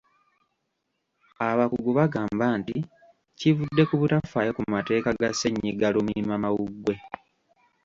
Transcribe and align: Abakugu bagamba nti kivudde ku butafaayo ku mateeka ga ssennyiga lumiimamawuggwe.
Abakugu 1.49 1.89
bagamba 1.99 2.45
nti 2.59 2.77
kivudde 3.39 3.83
ku 3.89 3.95
butafaayo 4.01 4.51
ku 4.57 4.63
mateeka 4.73 5.09
ga 5.19 5.29
ssennyiga 5.33 5.87
lumiimamawuggwe. 5.95 6.95